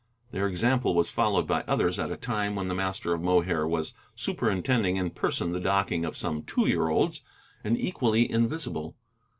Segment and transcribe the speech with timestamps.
[0.31, 3.93] Their example was followed by others at a time when the master of Mohair was
[4.15, 7.21] superintending in person the docking of some two year olds,
[7.63, 8.95] and equally invisible.